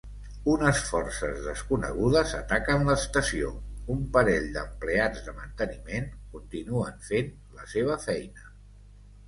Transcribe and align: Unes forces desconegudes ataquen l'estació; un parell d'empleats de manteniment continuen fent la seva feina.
Unes 0.51 0.77
forces 0.85 1.41
desconegudes 1.47 2.33
ataquen 2.37 2.87
l'estació; 2.93 3.51
un 3.97 4.01
parell 4.17 4.49
d'empleats 4.57 5.23
de 5.29 5.37
manteniment 5.43 6.11
continuen 6.35 7.01
fent 7.13 7.33
la 7.61 7.73
seva 7.79 8.03
feina. 8.11 8.53